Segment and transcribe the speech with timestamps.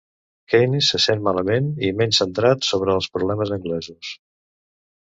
[0.53, 4.15] Keynes se sent malament i menys centrat sobre els problemes anglesos.